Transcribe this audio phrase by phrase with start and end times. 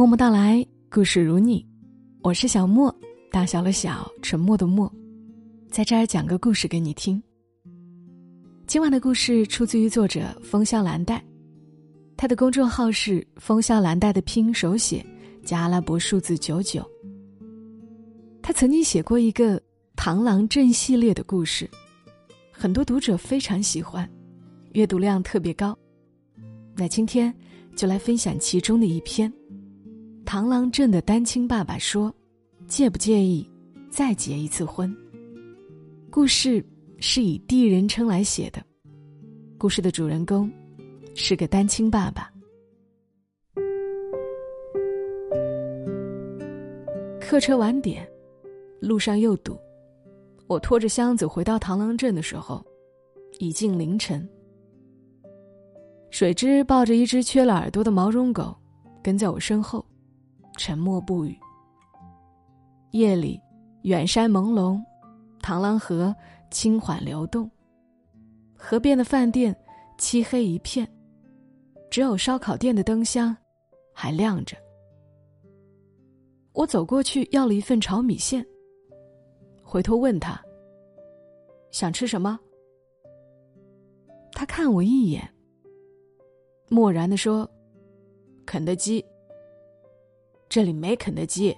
[0.00, 1.62] 默默到来，故事如你，
[2.22, 2.90] 我是小莫，
[3.30, 4.90] 大小的小，沉默的默，
[5.68, 7.22] 在这儿讲个故事给你听。
[8.66, 11.22] 今晚的故事出自于作者风萧兰黛，
[12.16, 15.04] 他的公众号是风萧兰黛的拼音手写
[15.44, 16.82] 加阿拉伯数字九九。
[18.40, 19.62] 他曾经写过一个
[19.94, 21.68] 螳螂镇系列的故事，
[22.50, 24.10] 很多读者非常喜欢，
[24.72, 25.78] 阅读量特别高。
[26.74, 27.30] 那今天
[27.76, 29.30] 就来分享其中的一篇。
[30.30, 32.14] 螳螂镇的单亲爸爸说
[32.68, 33.44] ：“介不介意
[33.90, 34.96] 再结一次婚？”
[36.08, 36.64] 故事
[37.00, 38.62] 是以第一人称来写的，
[39.58, 40.48] 故事的主人公
[41.16, 42.30] 是个单亲爸爸。
[47.20, 48.08] 客车晚点，
[48.80, 49.58] 路上又堵，
[50.46, 52.64] 我拖着箱子回到螳螂镇的时候，
[53.40, 54.24] 已近凌晨。
[56.08, 58.56] 水之抱着一只缺了耳朵的毛绒狗，
[59.02, 59.84] 跟在我身后，
[60.60, 61.34] 沉默不语。
[62.90, 63.40] 夜里，
[63.84, 64.78] 远山朦胧，
[65.40, 66.14] 螳螂河
[66.50, 67.50] 轻缓流动。
[68.54, 69.56] 河边的饭店
[69.96, 70.86] 漆黑一片，
[71.90, 73.34] 只有烧烤店的灯箱
[73.94, 74.54] 还亮着。
[76.52, 78.46] 我走过去要了一份炒米线，
[79.62, 80.38] 回头问他
[81.72, 82.38] ：“想吃什么？”
[84.32, 85.26] 他看我一眼。
[86.68, 87.50] 漠然的说
[88.44, 89.02] ：“肯德基。
[90.50, 91.56] 这里没肯德基，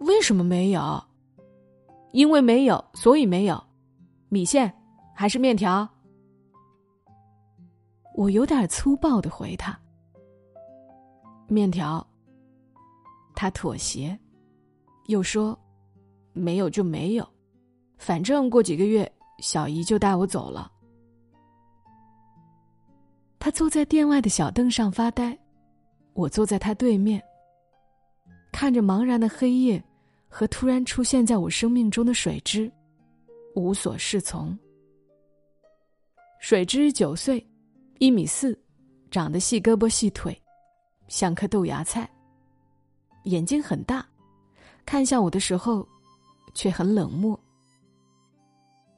[0.00, 1.00] 为什么没有？
[2.12, 3.62] 因为没有，所以没有。
[4.30, 4.72] 米线
[5.14, 5.86] 还是面条？”
[8.16, 9.78] 我有点粗暴的回他
[11.48, 12.04] ：“面条。”
[13.36, 14.18] 他妥协，
[15.08, 15.58] 又说
[16.32, 17.28] ：“没有就没有，
[17.98, 20.72] 反正过几个月小姨就带我走了。”
[23.38, 25.38] 他坐在店外的小凳上发呆，
[26.14, 27.22] 我坐在他对面。
[28.52, 29.82] 看着茫然的黑夜
[30.28, 32.70] 和突然出现在我生命中的水之，
[33.56, 34.56] 无所适从。
[36.38, 37.44] 水之九岁，
[37.98, 38.56] 一米四，
[39.10, 40.40] 长得细胳膊细腿，
[41.08, 42.08] 像颗豆芽菜。
[43.24, 44.04] 眼睛很大，
[44.84, 45.86] 看向我的时候，
[46.54, 47.38] 却很冷漠。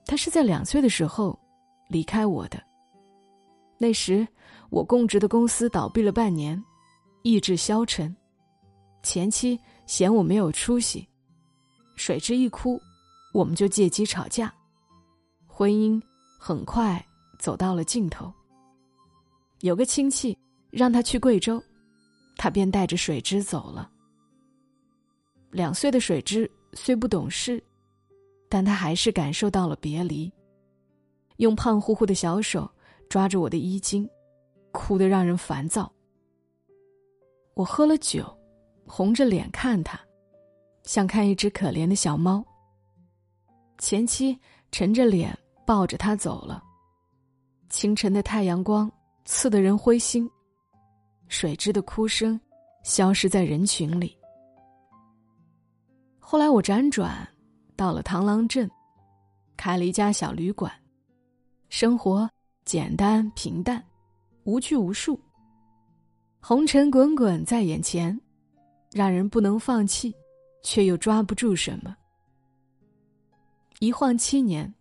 [0.07, 1.39] 他是在两岁的时候
[1.89, 2.63] 离开我的。
[3.79, 4.27] 那时，
[4.71, 6.63] 我供职的公司倒闭了半年，
[7.23, 8.15] 意志消沉。
[9.05, 9.57] 前妻
[9.87, 11.07] 嫌我没有出息，
[11.95, 12.81] 水之一哭，
[13.33, 14.53] 我们就借机吵架，
[15.47, 16.03] 婚姻
[16.41, 17.01] 很快
[17.39, 18.33] 走到了尽头。
[19.61, 20.37] 有个亲戚
[20.71, 21.63] 让他去贵州，
[22.37, 23.89] 他便带着水之走了。
[25.53, 27.63] 两岁的水之虽不懂事，
[28.49, 30.33] 但他还是感受到了别离，
[31.37, 32.69] 用胖乎乎的小手。
[33.11, 34.09] 抓着我的衣襟，
[34.73, 35.93] 哭得让人烦躁。
[37.53, 38.25] 我喝了酒，
[38.87, 40.01] 红着脸看他，
[40.83, 42.45] 像看一只可怜的小猫。
[43.79, 44.39] 前妻
[44.71, 45.37] 沉着脸
[45.67, 46.63] 抱着他走了。
[47.69, 48.91] 清晨的太阳光
[49.25, 50.31] 刺得人灰心，
[51.29, 52.41] 水之的哭声
[52.83, 54.17] 消失在人群里。
[56.19, 57.27] 后来我辗转
[57.77, 58.71] 到了螳螂镇，
[59.57, 60.73] 开了一家小旅馆，
[61.69, 62.29] 生活。
[62.65, 63.85] 简单平淡，
[64.45, 65.21] 无拘无束。
[66.41, 68.19] 红尘滚滚在眼前，
[68.95, 70.15] 让人不能放弃，
[70.63, 71.95] 却又抓不住什么。
[73.81, 74.73] 一晃七年，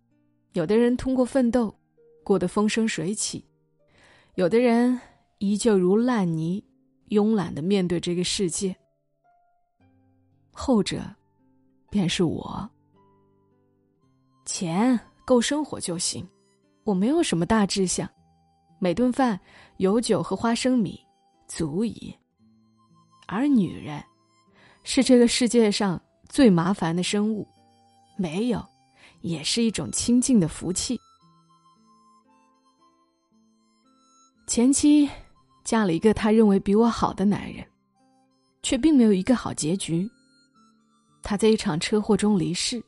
[0.52, 1.74] 有的人通过奋斗，
[2.22, 3.44] 过得风生水起；
[4.36, 4.98] 有的人
[5.38, 6.64] 依旧如烂泥，
[7.08, 8.74] 慵懒的面对这个世界。
[10.52, 11.02] 后者，
[11.90, 12.70] 便是我。
[14.44, 16.24] 钱够生活就行。
[16.84, 18.08] 我没有什么大志向，
[18.78, 19.40] 每顿饭
[19.78, 21.00] 有酒和花生米
[21.48, 22.14] 足矣。
[23.26, 24.02] 而女人，
[24.82, 27.46] 是这个世界上最麻烦的生物，
[28.16, 28.64] 没有，
[29.22, 31.00] 也是一种清净的福气。
[34.46, 35.08] 前妻
[35.64, 37.66] 嫁了一个他认为比我好的男人，
[38.62, 40.08] 却并没有一个好结局。
[41.22, 42.82] 他在一场车祸中离世，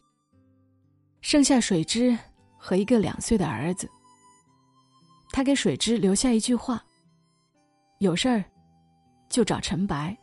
[1.20, 2.16] 剩下水之。
[2.58, 3.88] 和一个两岁的儿子，
[5.30, 6.82] 他给水之留下一句话
[8.00, 8.42] ：“有事儿
[9.28, 10.16] 就找陈白。”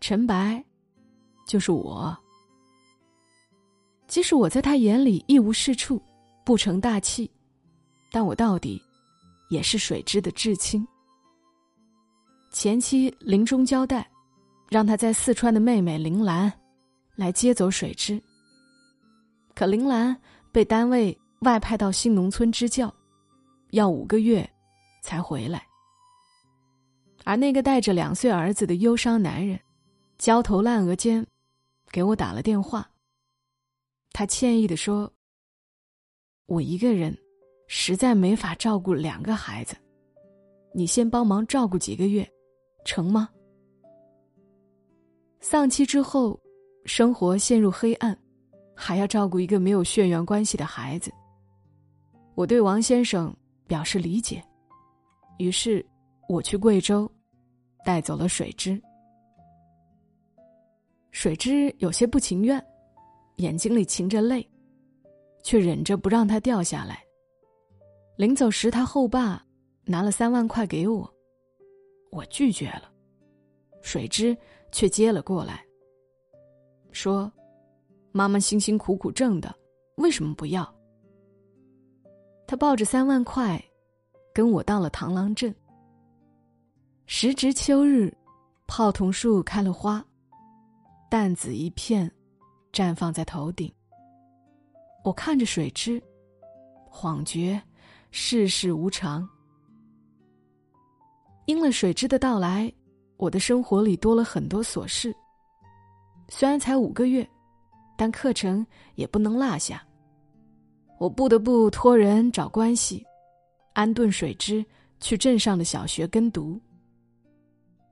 [0.00, 0.62] 陈白
[1.46, 2.16] 就是我。
[4.06, 6.00] 即使我在他眼里一无是处，
[6.44, 7.30] 不成大器，
[8.10, 8.80] 但我到底
[9.50, 10.86] 也是水之的至亲。
[12.50, 14.08] 前妻临终交代，
[14.70, 16.52] 让他在四川的妹妹铃兰
[17.16, 18.22] 来接走水之。
[19.54, 20.16] 可铃兰。
[20.52, 22.90] 被单位外派到新农村支教，
[23.72, 24.48] 要五个月
[25.02, 25.62] 才回来。
[27.24, 29.60] 而那个带着两岁儿子的忧伤男人，
[30.18, 31.26] 焦头烂额间，
[31.92, 32.90] 给我打了电话。
[34.12, 35.12] 他歉意的说
[36.46, 37.16] ：“我一个人，
[37.68, 39.76] 实在没法照顾两个孩子，
[40.72, 42.26] 你先帮忙照顾几个月，
[42.84, 43.28] 成吗？”
[45.38, 46.40] 丧妻之后，
[46.86, 48.18] 生活陷入黑暗，
[48.74, 51.12] 还要照顾一个没有血缘关系的孩子。
[52.34, 53.34] 我对王先生
[53.66, 54.42] 表示理解，
[55.38, 55.84] 于是
[56.26, 57.10] 我去贵州，
[57.84, 58.80] 带走了水枝。
[61.18, 62.62] 水枝有些不情愿，
[63.36, 64.46] 眼睛里噙着泪，
[65.42, 67.02] 却忍着不让它掉下来。
[68.18, 69.42] 临走时，他后爸
[69.86, 71.10] 拿了三万块给我，
[72.10, 72.92] 我拒绝了，
[73.80, 74.36] 水枝。
[74.72, 75.64] 却接了过来，
[76.92, 77.32] 说
[78.12, 79.54] ：“妈妈辛辛苦苦挣的，
[79.94, 80.70] 为什么不要？”
[82.46, 83.64] 他抱着三万块，
[84.34, 85.54] 跟我到了螳螂镇。
[87.06, 88.14] 时值秋日，
[88.66, 90.05] 泡桐树开了花，
[91.08, 92.10] 淡紫一片，
[92.72, 93.72] 绽放在头顶。
[95.04, 96.02] 我看着水枝，
[96.90, 97.62] 恍觉
[98.10, 99.28] 世事无常。
[101.46, 102.72] 因了水之的到来。
[103.18, 105.16] 我的生活里多了很多琐事。
[106.28, 107.26] 虽然才五个月，
[107.96, 109.82] 但课程也不能落下。
[110.98, 113.02] 我不得不托人找关系，
[113.72, 114.62] 安顿水之
[115.00, 116.60] 去镇上的小学跟读。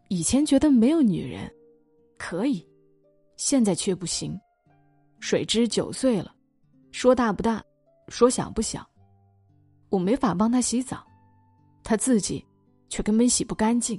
[0.08, 1.50] 以前觉得没有女人
[2.18, 2.62] 可以，
[3.36, 4.38] 现在却不行。
[5.20, 6.34] 水枝九岁了，
[6.92, 7.62] 说大不大，
[8.08, 8.86] 说小不小。
[9.88, 11.06] 我没法帮他洗澡，
[11.82, 12.44] 他自己
[12.88, 13.98] 却根本洗不干净。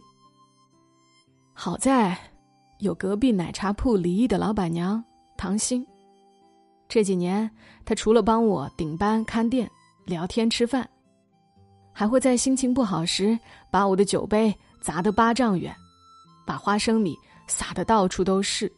[1.53, 2.17] 好在，
[2.79, 5.03] 有隔壁奶茶铺离异的老板娘
[5.37, 5.85] 唐心。
[6.87, 7.49] 这几年，
[7.83, 9.69] 她除了帮我顶班看店、
[10.05, 10.87] 聊天吃饭，
[11.91, 13.37] 还会在心情不好时
[13.71, 15.75] 把我的酒杯砸得八丈远，
[16.45, 17.17] 把花生米
[17.47, 18.71] 撒得到处都是。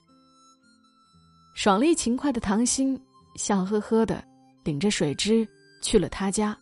[1.57, 2.95] 爽利勤快的唐心
[3.35, 4.23] 笑呵呵的
[4.63, 5.45] 领着水枝
[5.81, 6.55] 去了他家，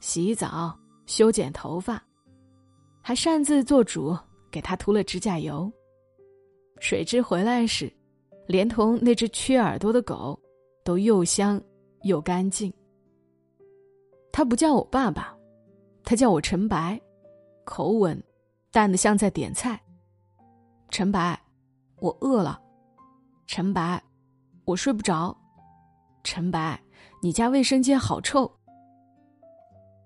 [0.00, 0.74] 洗澡、
[1.04, 2.02] 修剪头发，
[3.02, 4.16] 还擅自做主。
[4.50, 5.70] 给他涂了指甲油。
[6.80, 7.92] 水枝回来时，
[8.46, 10.38] 连同那只缺耳朵的狗，
[10.82, 11.60] 都又香
[12.02, 12.72] 又干净。
[14.30, 15.36] 他不叫我爸爸，
[16.04, 16.98] 他叫我陈白，
[17.64, 18.22] 口吻
[18.70, 19.78] 淡的像在点菜。
[20.90, 21.38] 陈白，
[22.00, 22.58] 我饿了。
[23.46, 24.02] 陈白，
[24.64, 25.36] 我睡不着。
[26.24, 26.80] 陈白，
[27.20, 28.50] 你家卫生间好臭。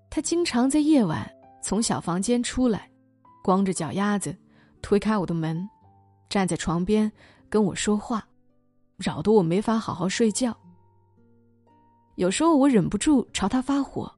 [0.09, 1.29] 他经常在夜晚
[1.61, 2.89] 从小房间出来。
[3.43, 4.35] 光着脚丫子，
[4.81, 5.65] 推开我的门，
[6.27, 7.09] 站在床边
[7.49, 8.27] 跟我说话，
[8.97, 10.53] 扰得我没法好好睡觉。
[12.15, 14.11] 有时候我忍不住朝他发火，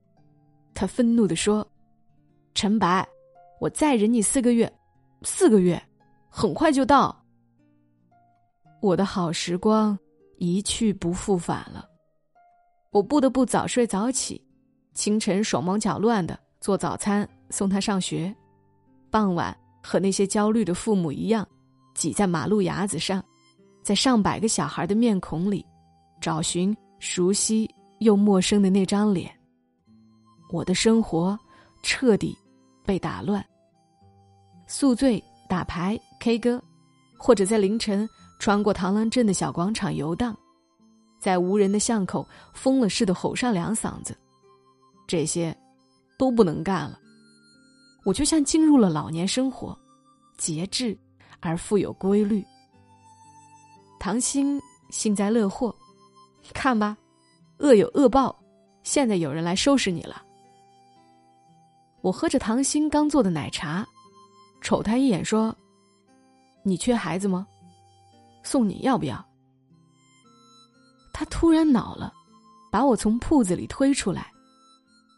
[0.73, 1.67] 他愤怒的说
[2.55, 3.07] ：“陈白，
[3.59, 4.71] 我再忍你四个月，
[5.21, 5.79] 四个月，
[6.27, 7.15] 很快就到。”
[8.81, 9.95] 我的好时光
[10.39, 11.85] 一去不复返了，
[12.91, 14.41] 我不得不早睡早起，
[14.93, 18.33] 清晨手忙脚乱的做早餐送他上学。
[19.11, 21.45] 傍晚，和那些焦虑的父母一样，
[21.93, 23.21] 挤在马路牙子上，
[23.83, 25.65] 在上百个小孩的面孔里，
[26.21, 27.69] 找寻熟悉
[27.99, 29.29] 又陌生的那张脸。
[30.51, 31.37] 我的生活
[31.83, 32.37] 彻底
[32.85, 33.45] 被打乱。
[34.67, 36.63] 宿醉、打牌、K 歌，
[37.17, 38.07] 或者在凌晨
[38.39, 40.35] 穿过螳螂镇的小广场游荡，
[41.19, 44.17] 在无人的巷口疯了似的吼上两嗓子，
[45.05, 45.55] 这些
[46.17, 46.97] 都不能干了。
[48.05, 49.77] 我就像进入了老年生活，
[50.37, 50.97] 节制
[51.41, 52.43] 而富有规律。
[53.99, 55.75] 唐心幸灾乐祸，
[56.53, 56.97] 看吧，
[57.57, 58.33] 恶有恶报，
[58.83, 60.23] 现在有人来收拾你了。
[61.99, 63.85] 我喝着唐心刚做的奶茶，
[64.61, 65.53] 瞅他一眼说
[66.63, 67.45] ：“你缺孩子吗？
[68.43, 69.25] 送你要不要？”
[71.13, 72.13] 他突然恼了，
[72.71, 74.31] 把我从铺子里推出来：“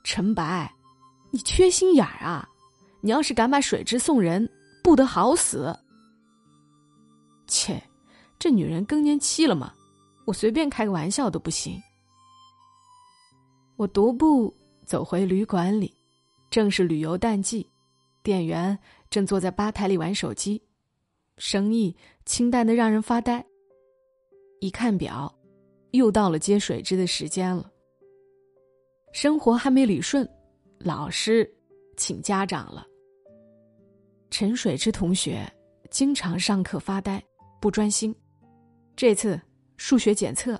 [0.03, 0.73] 陈白，
[1.29, 2.47] 你缺心眼儿啊！”
[3.03, 4.47] 你要是敢把水蛭送人，
[4.83, 5.75] 不得好死！
[7.47, 7.81] 切，
[8.37, 9.73] 这女人更年期了吗？
[10.25, 11.81] 我随便开个玩笑都不行。
[13.75, 15.91] 我踱步走回旅馆里，
[16.51, 17.67] 正是旅游淡季，
[18.21, 18.77] 店员
[19.09, 20.61] 正坐在吧台里玩手机，
[21.39, 21.97] 生意
[22.31, 23.45] 清淡的让人发呆。
[24.61, 25.29] 一看表，
[25.91, 27.69] 又到了接水枝的时间了。
[29.11, 30.25] 生活还没理顺，
[30.79, 31.45] 老师
[31.97, 32.87] 请家长了。
[34.29, 35.45] 陈水之同学
[35.89, 37.21] 经常上课发呆，
[37.59, 38.15] 不专心。
[38.95, 39.37] 这次
[39.75, 40.57] 数学检测，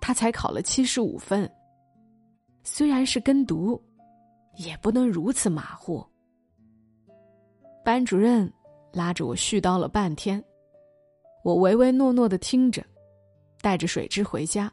[0.00, 1.50] 他才考了七十五分。
[2.62, 3.82] 虽然是跟读，
[4.56, 6.06] 也不能如此马虎。
[7.84, 8.48] 班主任
[8.92, 10.40] 拉着我絮叨了半天，
[11.48, 12.84] 我唯唯诺诺的听着，
[13.62, 14.70] 带着水枝回家。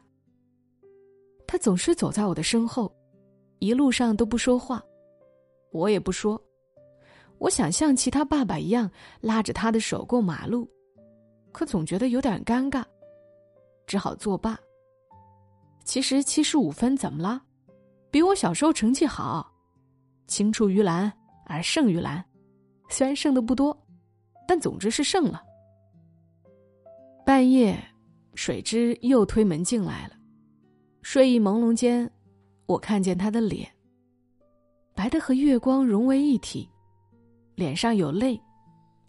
[1.46, 2.94] 他总是走在我的身后，
[3.60, 4.84] 一路上都不说话，
[5.72, 6.38] 我也不说。
[7.38, 8.90] 我想像其他爸爸一样
[9.22, 10.68] 拉着他的手过马路，
[11.50, 12.84] 可总觉得有点尴尬，
[13.86, 14.58] 只好作罢。
[15.82, 17.42] 其实七十五分怎么了？
[18.10, 19.50] 比我小时候成绩好，
[20.26, 21.10] 青出于蓝
[21.46, 22.22] 而胜于蓝，
[22.90, 23.74] 虽然胜的不多，
[24.46, 25.42] 但总之是胜了。
[27.26, 27.76] 半夜，
[28.36, 30.14] 水之又推门进来了，
[31.02, 32.08] 睡意朦胧间，
[32.66, 33.68] 我看见他的脸，
[34.94, 36.70] 白的和月光融为一体。
[37.56, 38.40] 脸上有泪，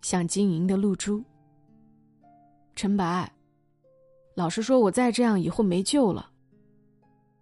[0.01, 1.23] 像晶莹的露珠。
[2.75, 3.31] 陈白，
[4.33, 6.31] 老实说，我再这样以后没救了。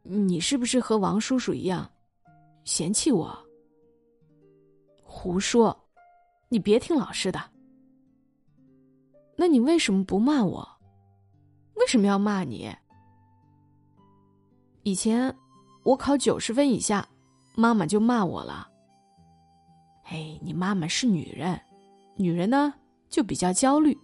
[0.04, 1.90] 你是不是和王叔叔一样，
[2.66, 3.34] 嫌弃我？
[5.02, 5.88] 胡说，
[6.50, 7.55] 你别听老师的。
[9.36, 10.68] 那你为什么不骂我？
[11.76, 12.74] 为什么要骂你？
[14.84, 15.36] 以前
[15.84, 17.06] 我考九十分以下，
[17.56, 18.70] 妈妈就骂我了。
[20.06, 21.60] 哎，你妈妈是女人，
[22.16, 22.74] 女人呢
[23.10, 23.98] 就比较焦虑。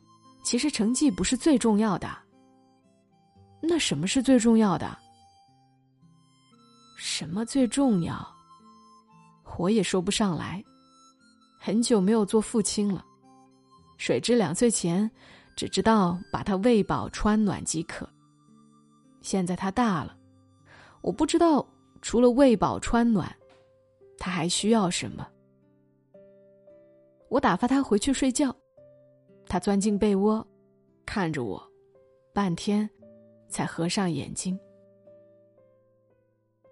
[0.43, 2.09] 其实成绩不是最重要的。
[3.61, 4.97] 那什么是最重要的？
[6.97, 8.27] 什么最重要？
[9.57, 10.63] 我也说不上来。
[11.59, 13.05] 很久没有做父亲了。
[14.01, 15.07] 水之两岁前，
[15.55, 18.09] 只知道把他喂饱穿暖即可。
[19.21, 20.17] 现在他大了，
[21.01, 21.63] 我不知道
[22.01, 23.31] 除了喂饱穿暖，
[24.17, 25.27] 他还需要什么。
[27.29, 28.51] 我打发他回去睡觉，
[29.45, 30.43] 他钻进被窝，
[31.05, 31.61] 看着我，
[32.33, 32.89] 半天，
[33.49, 34.59] 才合上眼睛。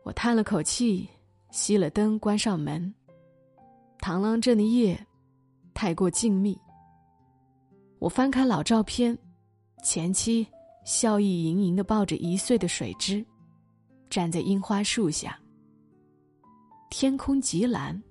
[0.01, 1.07] 我叹了口气，
[1.51, 2.91] 熄了灯，关上门。
[4.00, 5.00] 螳螂镇的夜，
[5.75, 6.57] 太过静谧。
[8.00, 9.18] 我翻开老照片，
[9.84, 10.48] 前妻
[10.84, 13.25] 笑意盈盈的抱着一岁的水枝，
[14.10, 15.38] 站在樱花树下。
[16.89, 18.01] 天空极蓝，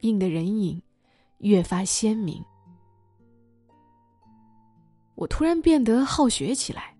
[0.00, 0.82] 映的人影。
[1.40, 2.42] 越发鲜明。
[5.16, 6.96] 我突然变得好学起来，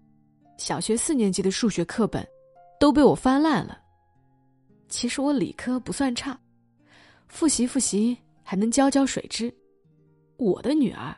[0.59, 2.25] 小学四年级的数学课本
[2.79, 3.81] 都被我翻烂了。
[4.91, 6.39] 其实我理科不算差，
[7.29, 9.53] 复习复习还能教教水之。
[10.37, 11.17] 我的女儿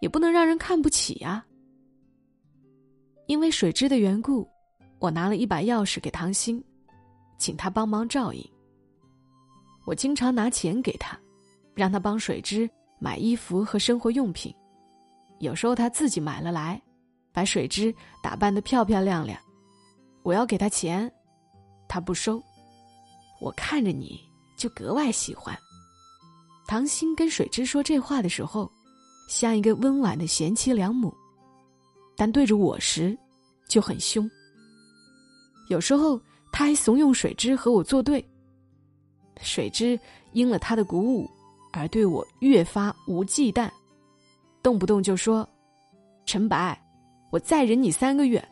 [0.00, 1.44] 也不能让人看不起呀。
[3.26, 4.48] 因为水之的缘故，
[4.98, 6.62] 我拿了一把钥匙给唐鑫，
[7.38, 8.44] 请他帮忙照应。
[9.86, 11.18] 我经常拿钱给他。
[11.74, 14.52] 让他帮水之买衣服和生活用品，
[15.38, 16.82] 有时候他自己买了来，
[17.32, 19.38] 把水之打扮的漂漂亮亮。
[20.24, 21.08] 我要给他钱，
[21.86, 22.42] 他不收。
[23.40, 24.20] 我看着你
[24.56, 25.56] 就格外喜欢。
[26.66, 28.68] 唐鑫跟水之说这话的时候，
[29.28, 31.14] 像一个温婉的贤妻良母，
[32.16, 33.16] 但对着我时
[33.68, 34.28] 就很凶。
[35.68, 36.20] 有时候
[36.50, 38.28] 他还怂恿水之和我作对。
[39.40, 39.96] 水之
[40.32, 41.30] 应了他的鼓舞。
[41.70, 43.70] 而对我越发无忌惮，
[44.62, 45.46] 动不动就说
[46.24, 46.76] ：“陈白，
[47.30, 48.42] 我再忍你三个月。”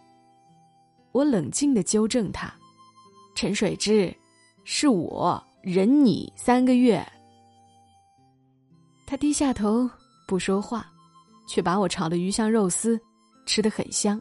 [1.13, 2.55] 我冷静的纠正他
[3.35, 4.15] ：“陈水之，
[4.65, 7.05] 是我忍你三个月。”
[9.07, 9.89] 他低下头
[10.27, 10.91] 不说话，
[11.49, 13.01] 却把我炒的鱼香肉丝
[13.47, 14.21] 吃得很香。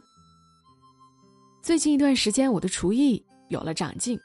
[1.62, 4.18] 最近一段时间，我的厨艺有了长进，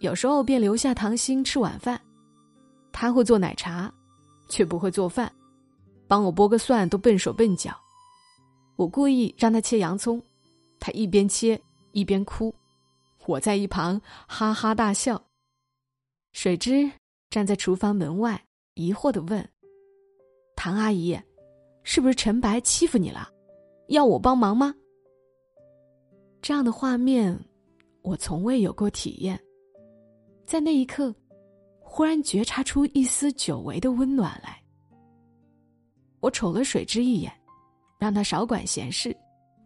[0.00, 2.00] 有时候便留下糖心吃晚饭。
[2.92, 3.92] 他会做奶茶，
[4.48, 5.32] 却不会做饭，
[6.08, 7.76] 帮我剥个蒜都笨手笨脚。
[8.74, 10.20] 我故意让他切洋葱，
[10.80, 11.60] 他一边切
[11.92, 12.52] 一边哭，
[13.26, 15.22] 我在一旁哈哈大笑。
[16.32, 16.90] 水之
[17.30, 18.44] 站在厨房门外，
[18.74, 19.48] 疑惑的问
[20.64, 21.14] ：“唐阿姨，
[21.82, 23.28] 是不是陈白欺负你了？
[23.88, 24.74] 要我帮忙吗？”
[26.40, 27.38] 这样的画面，
[28.00, 29.38] 我从未有过体验。
[30.46, 31.14] 在那一刻。
[31.86, 34.58] 忽然觉察出一丝久违的温暖来。
[36.20, 37.30] 我瞅了水之一眼，
[37.98, 39.14] 让他少管闲事，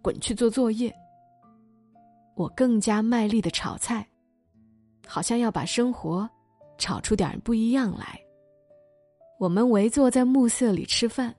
[0.02, 0.92] 滚去做作业。
[2.34, 4.04] 我更加卖力的炒菜，
[5.06, 6.28] 好像要把生活
[6.76, 8.20] 炒出点不一样来。
[9.38, 11.32] 我们围坐在暮色里吃饭，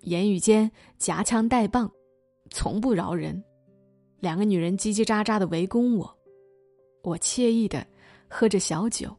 [0.00, 1.90] 言语间夹枪带棒，
[2.50, 3.42] 从不饶人。
[4.20, 6.18] 两个女人叽叽喳喳的围攻我，
[7.02, 7.86] 我惬意的
[8.28, 9.14] 喝着小酒。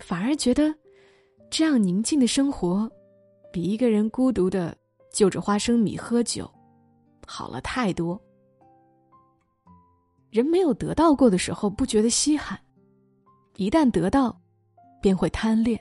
[0.00, 0.74] 反而觉得，
[1.50, 2.90] 这样宁静的生活，
[3.52, 4.74] 比一个人孤独的
[5.12, 6.50] 就着花生米喝酒，
[7.26, 8.18] 好了太多。
[10.30, 12.58] 人没有得到过的时候不觉得稀罕，
[13.56, 14.34] 一旦得到，
[15.02, 15.78] 便会贪恋。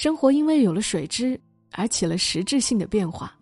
[0.00, 1.36] 生活因为有了水之
[1.72, 3.36] 而起了实质性的变化，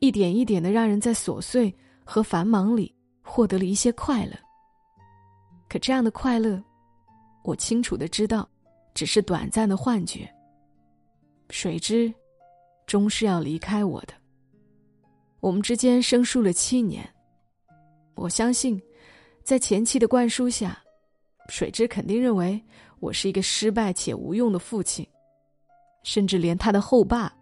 [0.00, 1.72] 一点一点的让人在琐碎
[2.04, 2.92] 和繁忙里
[3.22, 4.32] 获得了一些快乐。
[5.68, 6.60] 可这样的快乐，
[7.44, 8.48] 我清楚的知道，
[8.92, 10.28] 只是短暂的幻觉。
[11.50, 12.12] 水之，
[12.84, 14.12] 终是要离开我的。
[15.38, 17.08] 我们之间生疏了七年，
[18.16, 18.82] 我相信，
[19.44, 20.76] 在前妻的灌输下，
[21.50, 22.60] 水之肯定认为
[22.98, 25.06] 我是一个失败且无用的父亲，
[26.02, 27.32] 甚至连他的后爸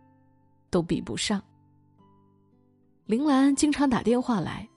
[0.70, 1.42] 都比不上。
[3.06, 4.68] 林兰经常打电话来，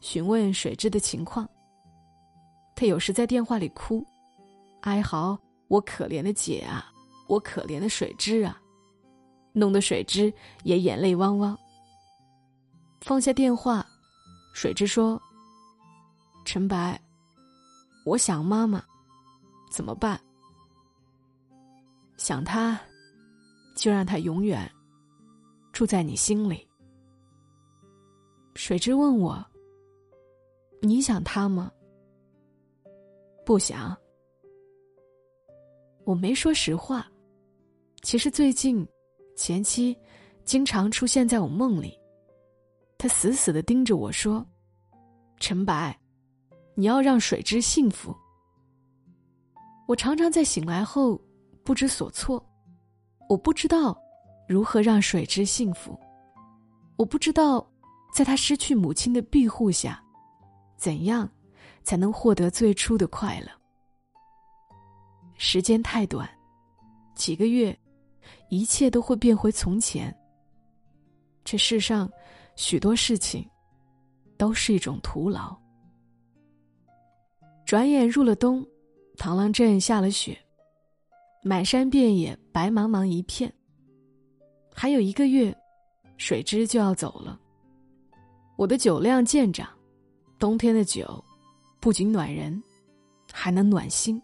[0.00, 1.48] 询问水之的情况。
[2.74, 4.04] 他有时在电话里哭，
[4.82, 6.92] 哀嚎：“我可怜的姐啊，
[7.26, 8.60] 我可怜的水之啊！”
[9.52, 10.32] 弄得水之
[10.64, 11.58] 也眼泪汪汪。
[13.00, 13.86] 放下电话，
[14.52, 15.20] 水之说
[16.44, 17.00] ：“陈白，
[18.04, 18.82] 我想妈妈，
[19.70, 20.20] 怎么办？
[22.16, 22.78] 想他，
[23.76, 24.68] 就让他永远
[25.72, 26.66] 住在你心里。”
[28.56, 29.44] 水之问我
[30.82, 31.70] ：“你想他吗？”
[33.46, 33.96] 不想。
[36.04, 37.06] 我没说实话。
[38.02, 38.86] 其实最近，
[39.36, 39.96] 前妻
[40.44, 41.98] 经常出现在我梦里。
[42.98, 44.44] 他死死的盯着我说
[45.38, 45.98] ：“陈白，
[46.74, 48.16] 你要让水之幸福。”
[49.86, 51.20] 我常常在醒来后
[51.62, 52.44] 不知所措，
[53.28, 53.96] 我不知道
[54.48, 55.98] 如何让水之幸福，
[56.96, 57.66] 我不知道
[58.12, 60.02] 在他失去母亲的庇护下，
[60.76, 61.28] 怎样
[61.82, 63.48] 才能获得最初的快乐。
[65.36, 66.28] 时间太短，
[67.14, 67.76] 几个月，
[68.48, 70.16] 一切都会变回从前。
[71.44, 72.10] 这世上。
[72.58, 73.46] 许多事情，
[74.38, 75.54] 都是一种徒劳。
[77.66, 78.66] 转眼入了冬，
[79.18, 80.34] 螳螂镇下了雪，
[81.48, 83.52] 满山遍野白茫茫一片。
[84.74, 85.56] 还有一个月，
[86.16, 87.38] 水之就要走了。
[88.56, 89.68] 我的酒量渐长，
[90.40, 91.22] 冬天的酒，
[91.78, 92.60] 不仅暖人，
[93.32, 94.20] 还能暖心。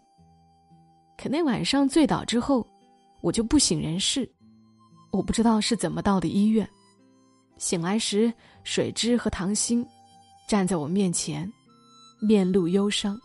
[1.17, 2.67] 可那晚上醉倒之后，
[3.21, 4.29] 我就不省人事，
[5.09, 6.69] 我不知道是怎么到的医院。
[7.57, 8.33] 醒来时，
[8.65, 9.87] 水之和唐心
[10.45, 11.49] 站在我面前，
[12.19, 13.17] 面露忧伤。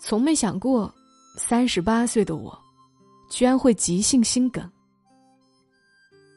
[0.00, 0.90] 从没想过，
[1.36, 2.56] 三十八岁的我，
[3.30, 4.70] 居然会急性心梗。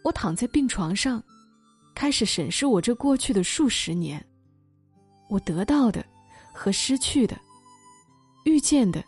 [0.03, 1.23] 我躺在病床上，
[1.93, 4.23] 开始审视我这过去的数十年，
[5.29, 6.05] 我得到的
[6.53, 7.39] 和失去的，
[8.45, 9.03] 遇见的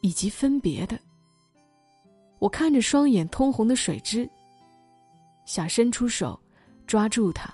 [0.00, 0.98] 以及分别的。
[2.38, 4.28] 我看着双眼通红的水蛭，
[5.46, 6.38] 想伸出手。
[6.86, 7.48] 抓住他，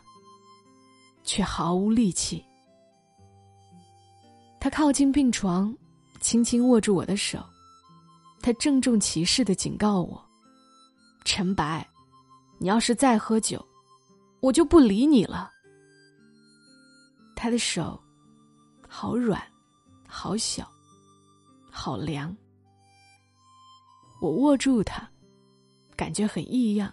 [1.22, 2.44] 却毫无力气。
[4.58, 5.72] 他靠近病床，
[6.20, 7.38] 轻轻握住我的手，
[8.42, 10.22] 他郑重其事的警告我
[11.24, 11.86] ：“陈白，
[12.58, 13.64] 你要是再喝酒，
[14.40, 15.50] 我就不理你了。”
[17.36, 17.98] 他的手
[18.88, 19.40] 好软，
[20.06, 20.68] 好小，
[21.70, 22.36] 好凉。
[24.20, 25.08] 我握住他，
[25.96, 26.92] 感觉很异样。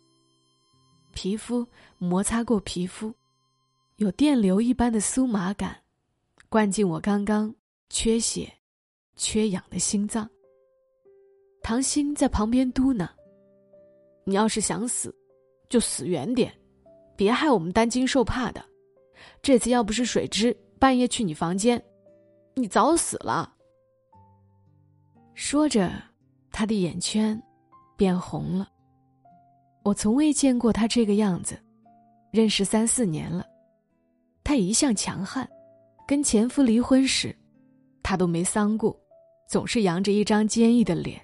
[1.14, 3.14] 皮肤摩擦过皮肤，
[3.96, 5.82] 有电流一般的酥麻感，
[6.48, 7.54] 灌进我刚刚
[7.90, 8.54] 缺血、
[9.16, 10.30] 缺氧的心脏。
[11.68, 13.06] 唐心在旁边嘟囔
[14.24, 15.14] ：“你要是想死，
[15.68, 16.50] 就死远点，
[17.18, 18.64] 别害我们担惊受怕的。
[19.42, 21.84] 这次要不是水之半夜去你房间，
[22.54, 23.54] 你早死了。”
[25.36, 25.92] 说着，
[26.54, 27.38] 他的眼圈
[27.98, 28.70] 变红了。
[29.84, 31.62] 我从未见过他这个样子，
[32.32, 33.46] 认识三四年了，
[34.42, 35.46] 他一向强悍，
[36.08, 37.38] 跟前夫离婚时，
[38.02, 38.98] 他都没丧过，
[39.50, 41.22] 总是扬着一张坚毅的脸，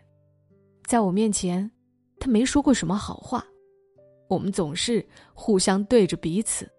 [0.86, 1.70] 在我面前，
[2.20, 3.46] 他没说过什么好话，
[4.28, 6.70] 我们总是互相对着彼此，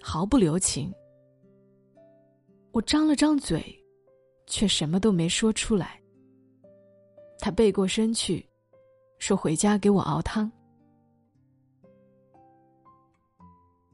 [0.00, 0.92] 毫不留情。
[2.72, 3.64] 我张了张嘴，
[4.46, 6.00] 却什么都没说出来。
[7.38, 8.44] 他背过身去，
[9.18, 10.50] 说：“回家给我熬汤。”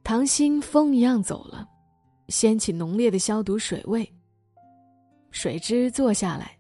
[0.03, 1.69] 唐心风一样走了，
[2.29, 4.09] 掀起浓烈的消毒水味。
[5.31, 6.59] 水之坐下来，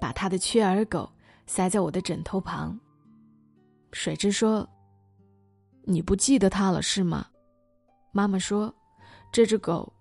[0.00, 1.08] 把他的缺耳狗
[1.46, 2.78] 塞在我的枕头旁。
[3.92, 4.68] 水之说
[5.84, 7.26] ：“你不记得他了是吗？”
[8.12, 8.74] 妈妈说
[9.32, 9.92] ：“这只狗，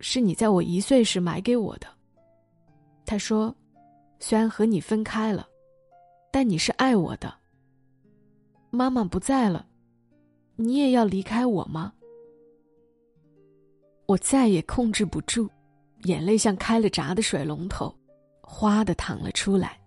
[0.00, 1.86] 是你在我一岁时买给我的。”
[3.04, 3.54] 他说
[4.20, 5.46] ：“虽然和你分开了，
[6.30, 7.34] 但你是爱我的。
[8.70, 9.66] 妈妈不在了，
[10.56, 11.92] 你也要离开我吗？”
[14.06, 15.48] 我再也控制不住，
[16.04, 17.94] 眼泪像开了闸的水龙头，
[18.42, 19.81] 哗的淌了出来。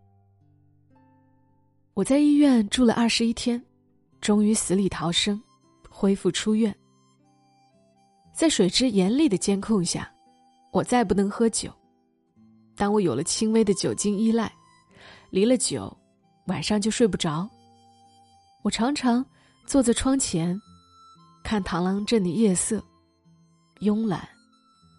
[1.95, 3.59] 我在医院住了二十一天，
[4.19, 5.41] 终于死里逃生，
[5.89, 6.75] 恢复出院。
[8.33, 10.11] 在水之严厉的监控下，
[10.73, 11.71] 我再不能喝酒。
[12.75, 14.51] 当我有了轻微的酒精依赖，
[15.29, 15.95] 离了酒，
[16.47, 17.49] 晚上就睡不着。
[18.61, 19.25] 我常常
[19.65, 20.59] 坐在窗前，
[21.45, 22.83] 看螳螂镇的夜色，
[23.79, 24.27] 慵懒、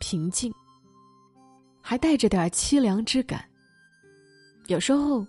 [0.01, 0.51] 平静，
[1.83, 3.45] 还带着点凄凉之感。
[4.69, 5.27] 有时候，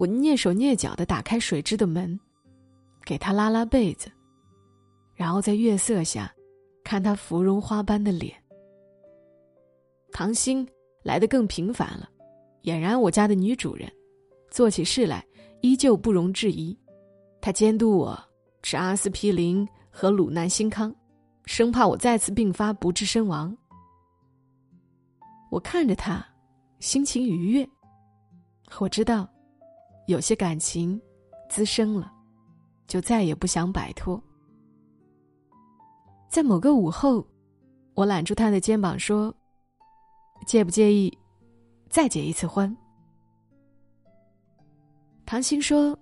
[0.00, 2.18] 我蹑手蹑脚的打开水之的门，
[3.04, 4.10] 给他拉拉被子，
[5.14, 6.34] 然后在月色下，
[6.82, 8.34] 看他芙蓉花般的脸。
[10.10, 10.66] 唐心
[11.02, 12.08] 来的更频繁了，
[12.62, 13.92] 俨然我家的女主人。
[14.50, 15.22] 做起事来
[15.60, 16.74] 依旧不容置疑，
[17.42, 18.18] 他监督我
[18.62, 20.92] 吃阿司匹林和鲁南新康，
[21.44, 23.54] 生怕我再次病发不治身亡。
[25.50, 26.26] 我看着他，
[26.78, 27.68] 心情愉悦。
[28.78, 29.28] 我知道，
[30.10, 31.00] 有些感情
[31.48, 32.12] 滋生了，
[32.88, 34.20] 就再也不想摆脱。
[36.28, 37.24] 在某个午后，
[37.94, 39.32] 我揽住他的肩膀说
[40.44, 41.16] ：“介不介意
[41.88, 42.76] 再结一次婚？”
[45.24, 45.96] 唐鑫说：“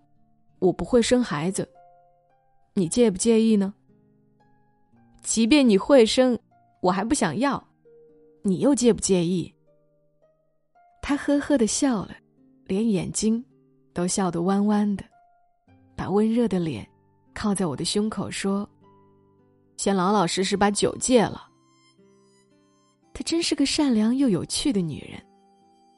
[0.58, 1.68] 我不会生孩子，
[2.72, 3.74] 你介不介意呢？
[5.22, 6.38] 即便你会生，
[6.80, 7.62] 我还不想要，
[8.40, 9.54] 你又介不介意？”
[11.02, 12.16] 他呵呵的笑了，
[12.64, 13.44] 连眼睛
[13.98, 15.04] 都笑得弯弯的，
[15.96, 16.88] 把温热的脸
[17.34, 18.68] 靠在我的胸口说
[19.76, 21.48] ：“先老老实实把酒戒了。”
[23.12, 25.20] 她真是个善良又有趣的女人，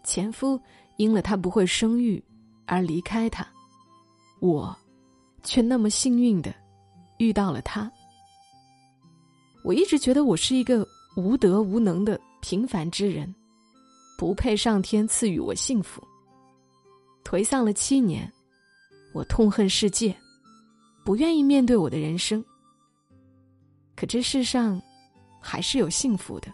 [0.03, 0.59] 前夫
[0.97, 2.25] 因了她不会生育。
[2.65, 3.47] 而离开她，
[4.41, 4.75] 我
[5.43, 6.55] 却那么幸运的
[7.19, 7.93] 遇到了她。
[9.63, 13.35] 我一直觉得我是一个无德无能的平凡之人，
[14.17, 16.03] 不配上天赐予我幸福。
[17.25, 18.31] 颓丧了七年，
[19.13, 20.17] 我痛恨世界，
[21.05, 22.45] 不愿意面对我的人生。
[23.97, 24.81] 可这世上
[25.41, 26.53] 还是有幸福的，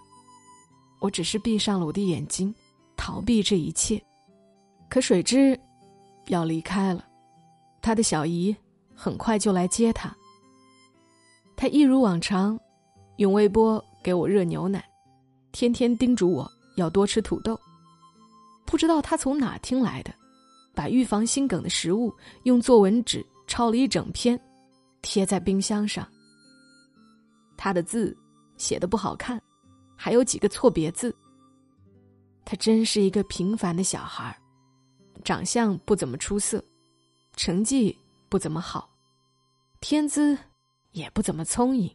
[1.00, 2.54] 我只是闭上了我的眼睛，
[2.96, 4.02] 逃避这一切。
[4.88, 5.58] 可水之。
[6.28, 7.06] 要离开了，
[7.80, 8.56] 他的小姨
[8.96, 10.12] 很快就来接他。
[11.54, 12.58] 他一如往常，
[13.18, 14.84] 用微波给我热牛奶，
[15.52, 17.56] 天天叮嘱我要多吃土豆。
[18.64, 20.12] 不知道他从哪听来的，
[20.76, 24.38] 把预防心梗的食物用作文纸抄了一整篇，
[25.00, 26.06] 贴在冰箱上。
[27.56, 28.14] 他的字
[28.58, 29.42] 写的不好看，
[29.96, 31.16] 还有几个错别字。
[32.44, 34.36] 他真是一个平凡的小孩儿。
[35.24, 36.62] 长相不怎么出色，
[37.34, 37.96] 成绩
[38.28, 38.88] 不怎么好，
[39.80, 40.38] 天资
[40.92, 41.90] 也不怎么聪颖。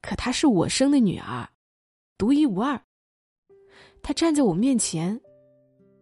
[0.00, 1.48] 可她是我生的女儿，
[2.16, 2.80] 独一无二。
[4.02, 5.20] 她站在我面前，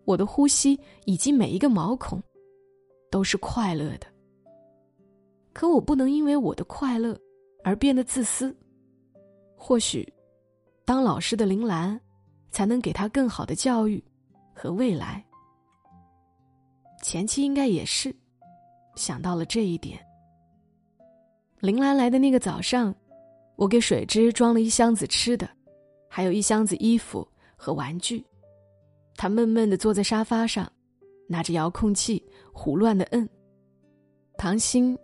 [0.07, 2.23] 我的呼吸以及每一个毛孔
[3.11, 4.07] 都是快乐的。
[5.53, 7.19] 可我不能因为我的快乐
[7.64, 8.57] 而变得自私。
[9.57, 10.11] 或许，
[10.85, 12.01] 当老师的铃兰，
[12.51, 14.03] 才能给她更好的教育
[14.55, 15.25] 和未来。
[17.03, 18.14] 前妻应该也是
[18.95, 19.99] 想到了这一点。
[21.59, 22.95] 林兰来的那个早上，
[23.57, 25.49] 我给水之装了一箱子吃的，
[26.09, 28.25] 还有一箱子衣服和玩具。
[29.17, 30.71] 他闷闷的坐在沙发上，
[31.27, 33.29] 拿着遥控器胡乱的摁。
[34.37, 34.97] 唐鑫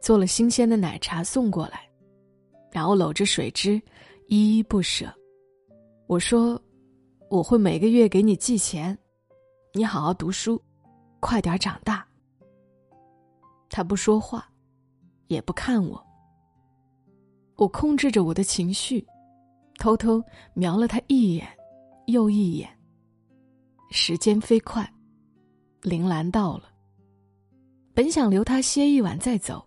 [0.00, 1.88] 做了新鲜的奶茶送过来，
[2.72, 3.80] 然后搂着水之，
[4.26, 5.06] 依依不舍。
[6.06, 6.60] 我说
[7.30, 8.98] ：“我会每个月给你寄钱，
[9.72, 10.60] 你好好读书。”
[11.20, 12.04] 快点长大。
[13.68, 14.50] 他不说话，
[15.28, 16.04] 也不看我。
[17.56, 19.06] 我控制着我的情绪，
[19.78, 20.20] 偷偷
[20.54, 21.46] 瞄了他一眼，
[22.06, 22.68] 又一眼。
[23.90, 24.88] 时间飞快，
[25.82, 26.64] 铃兰到了。
[27.92, 29.66] 本想留他歇一晚再走，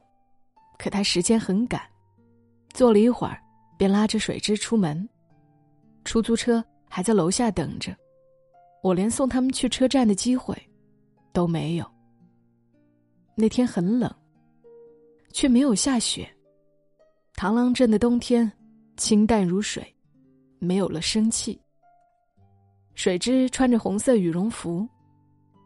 [0.80, 1.82] 可他时间很赶，
[2.74, 3.38] 坐了一会儿，
[3.78, 5.08] 便拉着水之出门。
[6.06, 7.96] 出租车还在楼下等着，
[8.82, 10.58] 我连送他们去车站的机会。
[11.34, 11.92] 都没有。
[13.36, 14.14] 那天很冷，
[15.32, 16.32] 却没有下雪。
[17.36, 18.50] 螳螂镇的冬天
[18.98, 19.84] 清淡如水，
[20.60, 21.60] 没有了生气。
[22.96, 24.88] 水之穿着红色羽绒服，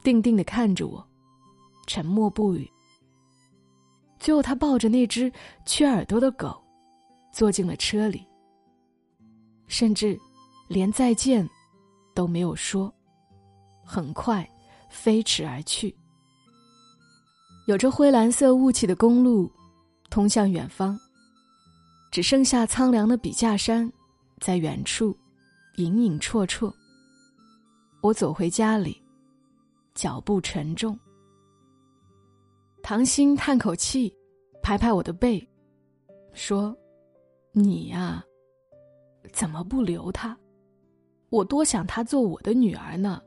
[0.03, 1.05] 定定的看着我，
[1.85, 2.69] 沉默不语。
[4.19, 5.31] 最后，他抱着那只
[5.65, 6.61] 缺耳朵的狗，
[7.31, 8.25] 坐进了车里，
[9.67, 10.19] 甚至
[10.67, 11.47] 连再见
[12.13, 12.93] 都没有说。
[13.83, 14.47] 很快。
[14.89, 15.93] 飞驰而去。
[17.67, 19.51] 有着灰蓝色雾气的公路，
[20.09, 20.97] 通向远方。
[22.09, 23.91] 只剩下苍凉的笔架山，
[24.39, 25.15] 在远处
[25.75, 26.73] 隐隐绰绰。
[28.01, 29.01] 我走回家里，
[29.93, 30.97] 脚步沉重。
[32.83, 34.13] 唐鑫叹口气，
[34.61, 35.45] 拍拍我的背，
[36.31, 36.75] 说
[37.51, 38.23] ：“你呀，
[39.33, 40.37] 怎么不留她？
[41.29, 43.21] 我多想她做我的女儿呢。”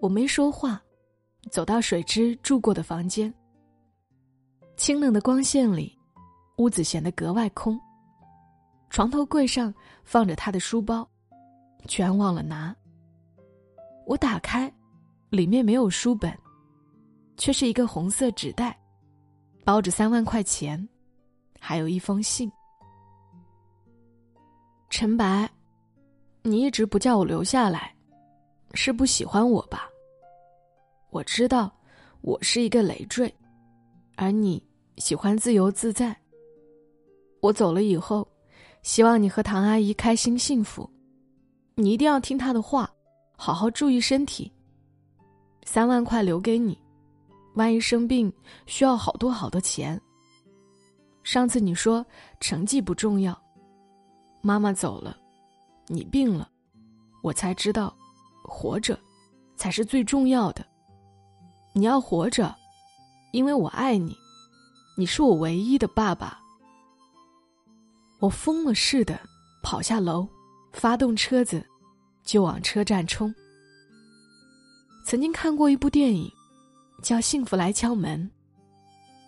[0.00, 0.80] 我没说话，
[1.50, 3.32] 走到水之住过的房间。
[4.76, 5.98] 清冷的光线里，
[6.58, 7.80] 屋子显得格外空。
[8.90, 11.08] 床头柜上放着他的书包，
[11.86, 12.74] 居然忘了拿。
[14.06, 14.72] 我打开，
[15.30, 16.36] 里面没有书本，
[17.36, 18.78] 却是一个红色纸袋，
[19.64, 20.88] 包着三万块钱，
[21.58, 22.50] 还有一封信。
[24.90, 25.50] 陈白，
[26.42, 27.94] 你一直不叫我留下来，
[28.74, 29.88] 是不喜欢我吧？
[31.10, 31.72] 我知道，
[32.20, 33.34] 我是一个累赘，
[34.16, 34.62] 而你
[34.98, 36.14] 喜欢自由自在。
[37.40, 38.26] 我走了以后，
[38.82, 40.88] 希望你和唐阿姨开心幸福，
[41.76, 42.88] 你一定要听他的话，
[43.36, 44.50] 好好注意身体。
[45.64, 46.78] 三万块留给你，
[47.54, 48.32] 万一生病
[48.66, 50.00] 需要好多好多钱。
[51.22, 52.04] 上次你说
[52.38, 53.36] 成绩不重要，
[54.40, 55.16] 妈妈走了，
[55.86, 56.48] 你病了，
[57.22, 57.92] 我才知道，
[58.44, 58.98] 活着
[59.56, 60.64] 才是最重要的。
[61.72, 62.54] 你要活着，
[63.32, 64.16] 因为我爱你，
[64.96, 66.38] 你是我唯一的爸爸。
[68.20, 69.18] 我疯了似的
[69.62, 70.28] 跑下楼，
[70.74, 71.64] 发动车子，
[72.24, 73.32] 就往车站冲。
[75.06, 76.30] 曾经看过一部电影，
[77.02, 78.20] 叫《幸福来敲门》。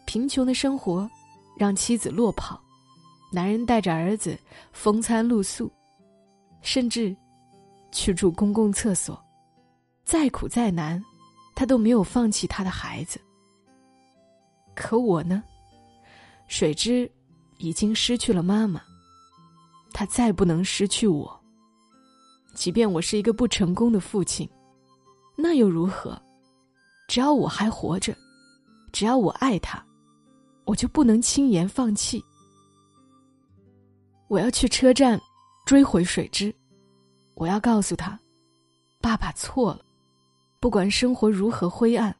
[0.07, 1.09] 贫穷的生活
[1.57, 2.61] 让妻子落跑，
[3.33, 4.37] 男人带着儿子
[4.73, 5.71] 风餐露宿，
[6.63, 7.17] 甚至
[7.93, 9.19] 去住公共厕所，
[10.05, 11.03] 再苦再难。
[11.55, 13.19] 他都没有放弃他的孩子，
[14.75, 15.43] 可我呢？
[16.49, 17.11] 水之
[17.57, 18.83] 已经失去了妈妈，
[19.93, 21.36] 他再不能失去我。
[22.57, 24.49] 即便我是一个不成功的父亲，
[25.37, 26.21] 那又如何？
[27.07, 28.16] 只要我还活着，
[28.92, 29.85] 只要我爱他，
[30.64, 32.21] 我就不能轻言放弃。
[34.29, 35.21] 我要去车站
[35.66, 36.53] 追回水之，
[37.35, 38.19] 我要告诉他，
[39.03, 39.85] 爸爸错了。
[40.59, 42.16] 不管生活如何灰暗，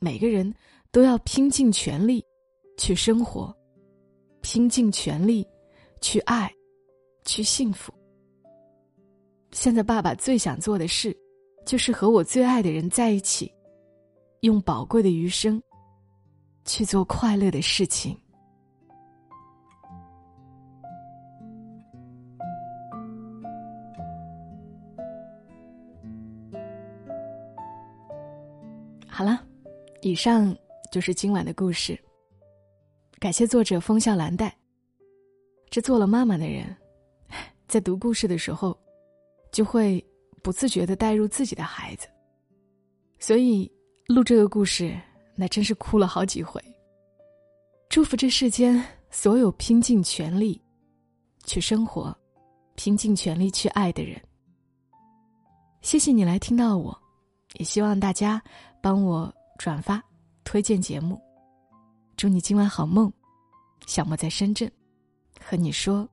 [0.00, 0.52] 每个人
[0.90, 2.22] 都要拼尽全力
[2.76, 3.54] 去生活，
[4.42, 5.46] 拼尽全力
[6.00, 6.52] 去爱，
[7.24, 7.94] 去幸福。
[9.54, 11.16] 现在，爸爸最想做的事，
[11.64, 13.50] 就是和我最爱的人在一起，
[14.40, 15.62] 用宝贵的余生
[16.64, 18.18] 去做快乐的事情。
[29.06, 29.40] 好了，
[30.02, 30.54] 以上
[30.90, 31.98] 就是今晚的故事。
[33.20, 34.54] 感谢作者风笑蓝带。
[35.70, 36.76] 这做了妈妈的人，
[37.68, 38.76] 在读故事的时候，
[39.54, 40.04] 就会
[40.42, 42.08] 不自觉的带入自己的孩子，
[43.20, 43.70] 所以
[44.08, 45.00] 录这个故事，
[45.36, 46.60] 那真是哭了好几回。
[47.88, 50.60] 祝福这世间所有拼尽全力
[51.44, 52.12] 去生活、
[52.74, 54.20] 拼尽全力去爱的人。
[55.82, 56.98] 谢谢你来听到我，
[57.54, 58.42] 也希望大家。
[58.82, 60.02] 帮我转发
[60.44, 61.18] 推荐节目，
[62.18, 63.10] 祝你今晚好梦。
[63.86, 64.70] 小莫在深圳，
[65.40, 66.06] 和你说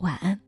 [0.00, 0.47] 晚安。